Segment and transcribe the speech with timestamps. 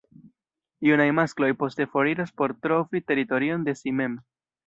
[0.87, 4.17] Junaj maskloj poste foriras por trovi teritorion de si mem.